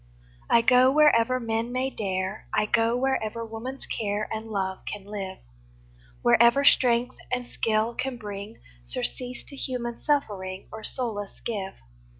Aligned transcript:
I 0.49 0.63
go 0.63 0.89
wherever 0.91 1.39
men 1.39 1.71
may 1.71 1.91
dare, 1.91 2.47
I 2.55 2.65
go 2.65 2.97
wherever 2.97 3.45
woman's 3.45 3.85
care 3.85 4.27
And 4.33 4.47
love 4.49 4.79
can 4.91 5.05
live, 5.05 5.37
Wherever 6.23 6.63
strength 6.65 7.17
and 7.31 7.45
skill 7.45 7.93
can 7.93 8.17
bring 8.17 8.57
Surcease 8.83 9.43
to 9.43 9.55
human 9.55 9.99
suffering, 10.01 10.67
Or 10.71 10.83
solace 10.83 11.39
give. 11.41 11.75